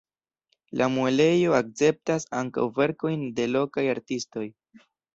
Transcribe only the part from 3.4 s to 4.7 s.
de lokaj artistoj.